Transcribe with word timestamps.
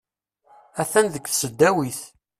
Atan 0.81 1.05
deg 1.13 1.25
tesdawit. 1.27 1.99